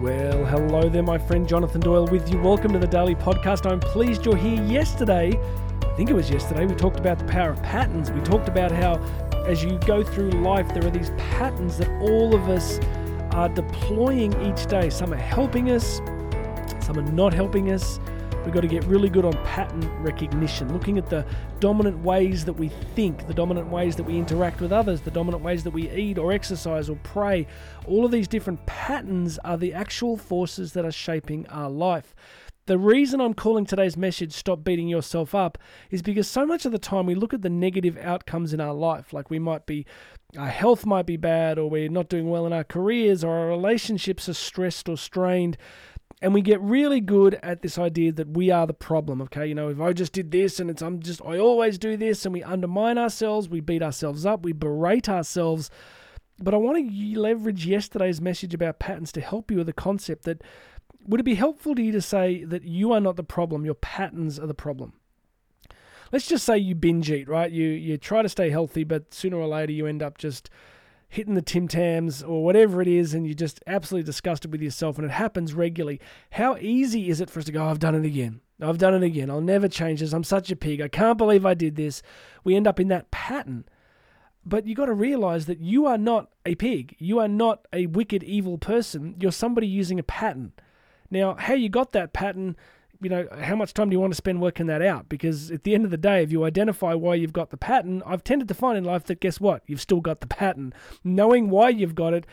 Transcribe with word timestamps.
Well, 0.00 0.46
hello 0.46 0.88
there, 0.88 1.02
my 1.02 1.18
friend 1.18 1.46
Jonathan 1.46 1.82
Doyle 1.82 2.06
with 2.06 2.32
you. 2.32 2.40
Welcome 2.40 2.72
to 2.72 2.78
the 2.78 2.86
Daily 2.86 3.14
Podcast. 3.14 3.70
I'm 3.70 3.80
pleased 3.80 4.24
you're 4.24 4.34
here. 4.34 4.62
Yesterday, 4.64 5.38
I 5.84 5.94
think 5.94 6.08
it 6.08 6.14
was 6.14 6.30
yesterday, 6.30 6.64
we 6.64 6.74
talked 6.74 6.98
about 6.98 7.18
the 7.18 7.26
power 7.26 7.50
of 7.50 7.62
patterns. 7.62 8.10
We 8.10 8.22
talked 8.22 8.48
about 8.48 8.72
how, 8.72 8.94
as 9.46 9.62
you 9.62 9.78
go 9.80 10.02
through 10.02 10.30
life, 10.30 10.72
there 10.72 10.86
are 10.86 10.90
these 10.90 11.10
patterns 11.18 11.76
that 11.76 11.90
all 12.00 12.34
of 12.34 12.48
us 12.48 12.80
are 13.32 13.50
deploying 13.50 14.32
each 14.40 14.64
day. 14.68 14.88
Some 14.88 15.12
are 15.12 15.18
helping 15.18 15.70
us, 15.70 16.00
some 16.80 16.98
are 16.98 17.12
not 17.12 17.34
helping 17.34 17.70
us. 17.70 18.00
We've 18.44 18.54
got 18.54 18.62
to 18.62 18.68
get 18.68 18.84
really 18.84 19.10
good 19.10 19.26
on 19.26 19.34
pattern 19.44 19.86
recognition, 20.02 20.72
looking 20.72 20.96
at 20.96 21.10
the 21.10 21.26
dominant 21.60 21.98
ways 22.02 22.46
that 22.46 22.54
we 22.54 22.68
think, 22.68 23.26
the 23.26 23.34
dominant 23.34 23.68
ways 23.68 23.96
that 23.96 24.04
we 24.04 24.16
interact 24.16 24.62
with 24.62 24.72
others, 24.72 25.02
the 25.02 25.10
dominant 25.10 25.42
ways 25.42 25.62
that 25.64 25.72
we 25.72 25.90
eat 25.90 26.16
or 26.16 26.32
exercise 26.32 26.88
or 26.88 26.96
pray. 27.02 27.46
All 27.86 28.06
of 28.06 28.10
these 28.10 28.26
different 28.26 28.64
patterns 28.64 29.38
are 29.44 29.58
the 29.58 29.74
actual 29.74 30.16
forces 30.16 30.72
that 30.72 30.86
are 30.86 30.92
shaping 30.92 31.46
our 31.48 31.68
life. 31.68 32.14
The 32.64 32.78
reason 32.78 33.20
I'm 33.20 33.34
calling 33.34 33.66
today's 33.66 33.96
message 33.96 34.32
Stop 34.32 34.64
Beating 34.64 34.88
Yourself 34.88 35.34
Up 35.34 35.58
is 35.90 36.02
because 36.02 36.28
so 36.28 36.46
much 36.46 36.64
of 36.64 36.72
the 36.72 36.78
time 36.78 37.04
we 37.04 37.14
look 37.14 37.34
at 37.34 37.42
the 37.42 37.50
negative 37.50 37.98
outcomes 37.98 38.54
in 38.54 38.60
our 38.60 38.72
life. 38.72 39.12
Like 39.12 39.28
we 39.28 39.38
might 39.38 39.66
be, 39.66 39.84
our 40.38 40.48
health 40.48 40.86
might 40.86 41.04
be 41.04 41.16
bad, 41.16 41.58
or 41.58 41.68
we're 41.68 41.88
not 41.88 42.08
doing 42.08 42.30
well 42.30 42.46
in 42.46 42.52
our 42.52 42.64
careers, 42.64 43.22
or 43.22 43.36
our 43.36 43.48
relationships 43.48 44.28
are 44.28 44.34
stressed 44.34 44.88
or 44.88 44.96
strained 44.96 45.58
and 46.22 46.34
we 46.34 46.42
get 46.42 46.60
really 46.60 47.00
good 47.00 47.38
at 47.42 47.62
this 47.62 47.78
idea 47.78 48.12
that 48.12 48.28
we 48.28 48.50
are 48.50 48.66
the 48.66 48.74
problem 48.74 49.22
okay? 49.22 49.46
You 49.46 49.54
know 49.54 49.68
if 49.68 49.80
i 49.80 49.92
just 49.92 50.12
did 50.12 50.30
this 50.30 50.60
and 50.60 50.70
it's 50.70 50.82
i'm 50.82 51.00
just 51.00 51.20
i 51.24 51.38
always 51.38 51.78
do 51.78 51.96
this 51.96 52.24
and 52.24 52.32
we 52.32 52.42
undermine 52.42 52.98
ourselves 52.98 53.48
we 53.48 53.60
beat 53.60 53.82
ourselves 53.82 54.26
up 54.26 54.42
we 54.42 54.52
berate 54.52 55.08
ourselves. 55.08 55.70
But 56.42 56.54
i 56.54 56.56
want 56.56 56.78
to 56.78 57.18
leverage 57.18 57.66
yesterday's 57.66 58.20
message 58.20 58.54
about 58.54 58.78
patterns 58.78 59.12
to 59.12 59.20
help 59.20 59.50
you 59.50 59.58
with 59.58 59.66
the 59.66 59.72
concept 59.72 60.24
that 60.24 60.42
would 61.06 61.20
it 61.20 61.24
be 61.24 61.34
helpful 61.34 61.74
to 61.74 61.82
you 61.82 61.92
to 61.92 62.02
say 62.02 62.44
that 62.44 62.62
you 62.62 62.92
are 62.92 63.00
not 63.00 63.16
the 63.16 63.24
problem 63.24 63.64
your 63.64 63.74
patterns 63.74 64.38
are 64.38 64.46
the 64.46 64.54
problem? 64.54 64.92
Let's 66.12 66.26
just 66.26 66.44
say 66.44 66.58
you 66.58 66.74
binge 66.74 67.10
eat 67.10 67.28
right? 67.28 67.50
You 67.50 67.68
you 67.68 67.96
try 67.96 68.22
to 68.22 68.28
stay 68.28 68.50
healthy 68.50 68.84
but 68.84 69.14
sooner 69.14 69.36
or 69.36 69.46
later 69.46 69.72
you 69.72 69.86
end 69.86 70.02
up 70.02 70.18
just 70.18 70.50
hitting 71.10 71.34
the 71.34 71.42
Tim 71.42 71.68
Tams 71.68 72.22
or 72.22 72.42
whatever 72.44 72.80
it 72.80 72.88
is, 72.88 73.12
and 73.12 73.26
you're 73.26 73.34
just 73.34 73.60
absolutely 73.66 74.06
disgusted 74.06 74.50
with 74.50 74.62
yourself, 74.62 74.96
and 74.96 75.04
it 75.04 75.10
happens 75.10 75.52
regularly, 75.52 76.00
how 76.30 76.56
easy 76.56 77.10
is 77.10 77.20
it 77.20 77.28
for 77.28 77.40
us 77.40 77.44
to 77.46 77.52
go, 77.52 77.62
oh, 77.62 77.68
I've 77.68 77.80
done 77.80 77.96
it 77.96 78.06
again? 78.06 78.40
I've 78.62 78.78
done 78.78 78.94
it 78.94 79.02
again. 79.02 79.28
I'll 79.28 79.40
never 79.40 79.68
change 79.68 80.00
this. 80.00 80.12
I'm 80.12 80.24
such 80.24 80.50
a 80.50 80.56
pig. 80.56 80.80
I 80.80 80.88
can't 80.88 81.18
believe 81.18 81.44
I 81.44 81.54
did 81.54 81.76
this. 81.76 82.02
We 82.44 82.56
end 82.56 82.66
up 82.66 82.78
in 82.78 82.88
that 82.88 83.10
pattern. 83.10 83.64
But 84.46 84.66
you 84.66 84.74
got 84.74 84.86
to 84.86 84.94
realize 84.94 85.46
that 85.46 85.60
you 85.60 85.86
are 85.86 85.98
not 85.98 86.30
a 86.46 86.54
pig. 86.54 86.94
You 86.98 87.18
are 87.18 87.28
not 87.28 87.66
a 87.72 87.86
wicked, 87.86 88.22
evil 88.22 88.56
person. 88.56 89.16
You're 89.18 89.32
somebody 89.32 89.66
using 89.66 89.98
a 89.98 90.04
pattern. 90.04 90.52
Now, 91.10 91.34
how 91.34 91.54
you 91.54 91.68
got 91.68 91.92
that 91.92 92.12
pattern 92.12 92.56
you 93.00 93.08
know, 93.08 93.26
how 93.40 93.56
much 93.56 93.72
time 93.72 93.88
do 93.88 93.94
you 93.94 94.00
want 94.00 94.12
to 94.12 94.16
spend 94.16 94.40
working 94.40 94.66
that 94.66 94.82
out? 94.82 95.08
Because 95.08 95.50
at 95.50 95.64
the 95.64 95.74
end 95.74 95.84
of 95.84 95.90
the 95.90 95.96
day, 95.96 96.22
if 96.22 96.30
you 96.30 96.44
identify 96.44 96.94
why 96.94 97.14
you've 97.14 97.32
got 97.32 97.50
the 97.50 97.56
pattern, 97.56 98.02
I've 98.04 98.24
tended 98.24 98.48
to 98.48 98.54
find 98.54 98.76
in 98.76 98.84
life 98.84 99.04
that 99.04 99.20
guess 99.20 99.40
what? 99.40 99.62
You've 99.66 99.80
still 99.80 100.00
got 100.00 100.20
the 100.20 100.26
pattern. 100.26 100.74
Knowing 101.02 101.50
why 101.50 101.70
you've 101.70 101.94
got 101.94 102.14
it 102.14 102.26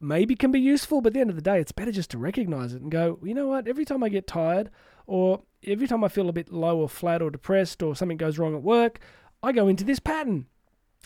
maybe 0.00 0.34
can 0.34 0.52
be 0.52 0.60
useful, 0.60 1.00
but 1.00 1.08
at 1.08 1.14
the 1.14 1.20
end 1.20 1.30
of 1.30 1.36
the 1.36 1.42
day, 1.42 1.60
it's 1.60 1.72
better 1.72 1.92
just 1.92 2.10
to 2.10 2.18
recognize 2.18 2.72
it 2.72 2.82
and 2.82 2.90
go, 2.90 3.18
you 3.22 3.34
know 3.34 3.48
what? 3.48 3.68
Every 3.68 3.84
time 3.84 4.02
I 4.02 4.08
get 4.08 4.26
tired 4.26 4.70
or 5.06 5.42
every 5.64 5.86
time 5.86 6.04
I 6.04 6.08
feel 6.08 6.28
a 6.28 6.32
bit 6.32 6.52
low 6.52 6.78
or 6.78 6.88
flat 6.88 7.20
or 7.20 7.30
depressed 7.30 7.82
or 7.82 7.96
something 7.96 8.16
goes 8.16 8.38
wrong 8.38 8.54
at 8.54 8.62
work, 8.62 9.00
I 9.42 9.52
go 9.52 9.68
into 9.68 9.84
this 9.84 9.98
pattern. 9.98 10.46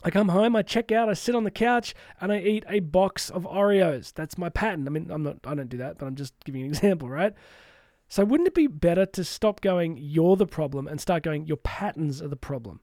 I 0.05 0.11
come 0.11 0.31
home, 0.31 0.57
I 0.57 0.63
check 0.63 0.91
out, 0.91 1.09
I 1.09 1.15
sit 1.15 1.35
on 1.35 1.45
the 1.45 1.51
couch, 1.51 1.95
and 2.21 2.33
I 2.33 2.41
eat 2.41 2.65
a 2.69 2.81
box 2.81 3.31
of 3.31 3.45
Oreos. 3.45 4.13
That's 4.13 4.37
my 4.37 4.49
pattern. 4.49 4.87
I 4.87 4.91
mean, 4.91 5.11
I'm 5.11 5.23
not, 5.23 5.39
I 5.45 5.55
don't 5.55 5.69
do 5.69 5.77
that, 5.77 5.99
but 5.99 6.07
I'm 6.07 6.17
just 6.17 6.35
giving 6.45 6.63
an 6.63 6.69
example, 6.71 7.09
right? 7.09 7.35
So 8.13 8.27
wouldn't 8.27 8.47
it 8.47 8.53
be 8.53 8.67
better 8.67 9.07
to 9.07 9.25
stop 9.25 9.63
going, 9.63 9.97
you're 9.99 10.37
the 10.37 10.47
problem, 10.47 10.87
and 10.87 11.01
start 11.01 11.23
going, 11.23 11.47
your 11.47 11.57
patterns 11.57 12.21
are 12.21 12.29
the 12.29 12.37
problem? 12.37 12.81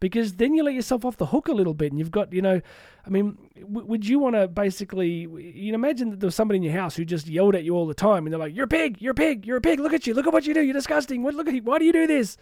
Because 0.00 0.36
then 0.36 0.54
you 0.54 0.62
let 0.62 0.72
yourself 0.72 1.04
off 1.04 1.18
the 1.18 1.26
hook 1.26 1.48
a 1.48 1.52
little 1.52 1.74
bit, 1.74 1.92
and 1.92 1.98
you've 1.98 2.10
got, 2.10 2.32
you 2.32 2.40
know, 2.40 2.62
I 3.04 3.10
mean, 3.10 3.36
w- 3.60 3.86
would 3.86 4.08
you 4.08 4.18
want 4.18 4.34
to 4.34 4.48
basically, 4.48 5.28
you 5.28 5.72
know, 5.72 5.74
imagine 5.74 6.08
that 6.08 6.20
there 6.20 6.26
was 6.26 6.34
somebody 6.34 6.56
in 6.56 6.62
your 6.62 6.72
house 6.72 6.96
who 6.96 7.04
just 7.04 7.26
yelled 7.26 7.54
at 7.54 7.64
you 7.64 7.76
all 7.76 7.86
the 7.86 7.92
time, 7.92 8.24
and 8.24 8.32
they're 8.32 8.40
like, 8.40 8.56
"You're 8.56 8.64
a 8.64 8.66
pig, 8.66 8.96
you're 8.98 9.12
a 9.12 9.14
pig, 9.14 9.44
you're 9.44 9.58
a 9.58 9.60
pig. 9.60 9.78
Look 9.78 9.92
at 9.92 10.06
you, 10.06 10.14
look 10.14 10.26
at 10.26 10.32
what 10.32 10.46
you 10.46 10.54
do. 10.54 10.62
You're 10.62 10.72
disgusting. 10.72 11.22
What, 11.22 11.34
look 11.34 11.48
at 11.48 11.54
you. 11.54 11.62
Why 11.62 11.78
do 11.78 11.84
you 11.84 11.92
do 11.92 12.06
this?" 12.06 12.38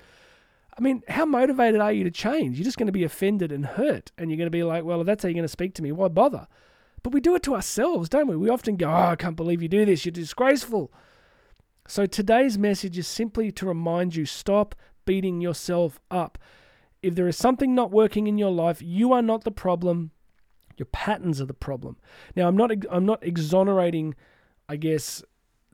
I 0.79 0.81
mean, 0.81 1.03
how 1.09 1.25
motivated 1.25 1.81
are 1.81 1.93
you 1.93 2.05
to 2.05 2.13
change? 2.13 2.59
You're 2.59 2.65
just 2.65 2.79
going 2.79 2.87
to 2.87 2.93
be 2.93 3.03
offended 3.03 3.51
and 3.51 3.67
hurt, 3.67 4.13
and 4.17 4.31
you're 4.31 4.39
going 4.39 4.47
to 4.47 4.51
be 4.51 4.63
like, 4.63 4.85
"Well, 4.85 5.01
if 5.01 5.07
that's 5.09 5.25
how 5.25 5.29
you're 5.29 5.35
going 5.35 5.43
to 5.43 5.49
speak 5.49 5.75
to 5.75 5.83
me, 5.83 5.91
why 5.91 6.07
bother?" 6.07 6.47
But 7.03 7.13
we 7.13 7.21
do 7.21 7.35
it 7.35 7.43
to 7.43 7.57
ourselves, 7.57 8.09
don't 8.09 8.29
we? 8.29 8.37
We 8.37 8.51
often 8.51 8.77
go, 8.77 8.89
"Oh, 8.89 9.11
I 9.11 9.17
can't 9.17 9.35
believe 9.35 9.63
you 9.63 9.69
do 9.69 9.85
this. 9.85 10.05
You're 10.05 10.13
disgraceful." 10.13 10.93
So 11.91 12.07
today's 12.07 12.57
message 12.57 12.97
is 12.99 13.09
simply 13.09 13.51
to 13.51 13.67
remind 13.67 14.15
you 14.15 14.25
stop 14.25 14.77
beating 15.07 15.41
yourself 15.41 15.99
up. 16.09 16.39
If 17.03 17.17
there 17.17 17.27
is 17.27 17.37
something 17.37 17.75
not 17.75 17.91
working 17.91 18.29
in 18.29 18.39
your 18.39 18.53
life, 18.53 18.81
you 18.81 19.13
are 19.13 19.23
not 19.23 19.43
the 19.43 19.51
problem. 19.51 20.13
Your 20.77 20.87
patterns 20.87 21.41
are 21.41 21.47
the 21.47 21.53
problem. 21.53 21.97
Now, 22.37 22.47
I'm 22.47 22.57
not 22.57 22.71
I'm 22.93 23.07
not 23.07 23.25
exonerating, 23.25 24.15
I 24.69 24.77
guess, 24.77 25.25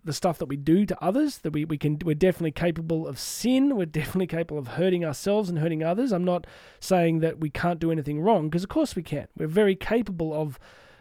the 0.05 0.15
stuff 0.15 0.39
that 0.39 0.47
we 0.47 0.57
do 0.57 0.87
to 0.87 1.05
others. 1.05 1.37
That 1.37 1.53
we, 1.53 1.67
we 1.67 1.77
can 1.77 1.99
we're 2.03 2.15
definitely 2.15 2.53
capable 2.53 3.07
of 3.07 3.19
sin. 3.19 3.77
We're 3.77 3.85
definitely 3.85 4.29
capable 4.29 4.59
of 4.59 4.69
hurting 4.69 5.05
ourselves 5.05 5.51
and 5.51 5.59
hurting 5.59 5.83
others. 5.83 6.13
I'm 6.13 6.25
not 6.25 6.47
saying 6.81 7.21
that 7.21 7.41
we 7.41 7.51
can't 7.51 7.79
do 7.79 7.93
anything 7.93 8.21
wrong 8.21 8.49
because 8.49 8.63
of 8.63 8.71
course 8.71 8.97
we 8.97 9.03
can. 9.03 9.29
We're 9.37 9.49
very 9.49 9.77
capable 9.77 10.33
of, 10.33 10.59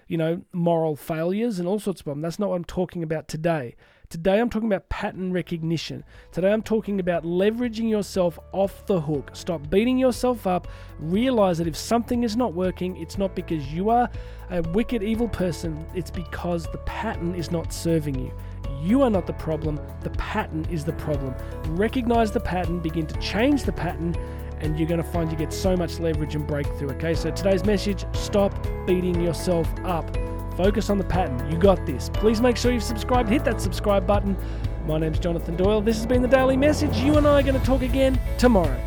you 0.10 0.18
know, 0.18 0.42
moral 0.52 0.98
failures 0.98 1.58
and 1.58 1.70
all 1.70 1.80
sorts 1.80 2.02
of 2.02 2.04
problems. 2.04 2.24
That's 2.24 2.40
not 2.40 2.50
what 2.50 2.58
I'm 2.58 2.66
talking 2.66 3.02
about 3.02 3.30
today. 3.30 3.76
Today 4.10 4.40
I'm 4.40 4.50
talking 4.50 4.68
about 4.68 4.88
pattern 4.90 5.34
recognition. 5.34 6.04
Today 6.32 6.52
I'm 6.52 6.62
talking 6.62 7.00
about 7.00 7.24
leveraging 7.24 7.90
yourself 7.90 8.38
off 8.52 8.86
the 8.86 9.02
hook. 9.02 9.32
Stop 9.34 9.70
beating 9.70 9.98
yourself 9.98 10.46
up. 10.46 10.68
Realize 11.00 11.58
that 11.58 11.68
if 11.68 11.76
something 11.76 12.24
is 12.24 12.36
not 12.36 12.54
working, 12.54 12.98
it's 12.98 13.18
not 13.18 13.36
because 13.36 13.74
you 13.74 13.90
are 13.90 14.10
a 14.52 14.62
wicked, 14.74 15.02
evil 15.02 15.28
person, 15.28 15.86
it's 15.96 16.12
because 16.12 16.68
the 16.72 16.78
pattern 16.80 17.34
is 17.34 17.52
not 17.52 17.74
serving 17.74 18.20
you. 18.20 18.32
You 18.84 19.02
are 19.02 19.10
not 19.10 19.26
the 19.26 19.34
problem, 19.34 19.80
the 20.02 20.12
pattern 20.12 20.66
is 20.70 20.86
the 20.86 20.94
problem. 20.94 21.34
Recognize 21.70 22.32
the 22.32 22.40
pattern, 22.40 22.80
begin 22.80 23.08
to 23.08 23.20
change 23.20 23.64
the 23.64 23.72
pattern, 23.72 24.16
and 24.60 24.78
you're 24.78 24.88
going 24.88 25.02
to 25.02 25.10
find 25.10 25.32
you 25.32 25.38
get 25.38 25.52
so 25.52 25.76
much 25.76 26.00
leverage 26.00 26.36
and 26.36 26.46
breakthrough. 26.46 26.92
Okay, 26.92 27.16
so 27.16 27.32
today's 27.32 27.66
message 27.66 28.06
stop 28.14 28.54
beating 28.86 29.20
yourself 29.20 29.68
up. 29.84 30.25
Focus 30.56 30.90
on 30.90 30.98
the 30.98 31.04
pattern. 31.04 31.52
You 31.52 31.58
got 31.58 31.86
this. 31.86 32.10
Please 32.10 32.40
make 32.40 32.56
sure 32.56 32.72
you've 32.72 32.84
subscribed. 32.84 33.30
Hit 33.30 33.44
that 33.46 33.60
subscribe 33.60 34.08
button. 34.08 34.38
My 34.86 34.98
name's 34.98 35.20
Jonathan 35.20 35.56
Doyle. 35.56 35.82
This 35.82 35.98
has 35.98 36.06
been 36.06 36.22
the 36.22 36.28
Daily 36.28 36.56
Message. 36.56 36.96
You 36.98 37.18
and 37.18 37.28
I 37.28 37.40
are 37.40 37.44
going 37.44 37.60
to 37.60 37.66
talk 37.66 37.82
again 37.82 38.20
tomorrow. 38.38 38.80